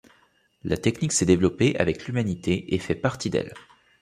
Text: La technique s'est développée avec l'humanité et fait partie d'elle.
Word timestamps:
La 0.63 0.77
technique 0.77 1.11
s'est 1.11 1.27
développée 1.27 1.75
avec 1.77 2.07
l'humanité 2.07 2.73
et 2.73 2.79
fait 2.79 2.95
partie 2.95 3.29
d'elle. 3.29 3.53